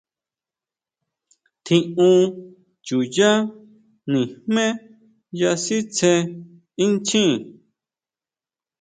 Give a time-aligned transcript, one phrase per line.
[1.63, 2.21] Tjiún
[2.85, 3.31] chuyá
[4.11, 4.65] nijmé
[5.37, 6.11] nya sitsé
[6.83, 7.31] inchjín.